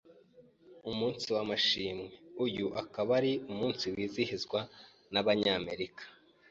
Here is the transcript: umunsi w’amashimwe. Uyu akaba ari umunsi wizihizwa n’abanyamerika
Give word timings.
umunsi 0.89 1.25
w’amashimwe. 1.35 2.07
Uyu 2.45 2.67
akaba 2.81 3.11
ari 3.19 3.33
umunsi 3.51 3.83
wizihizwa 3.93 4.59
n’abanyamerika 5.13 6.03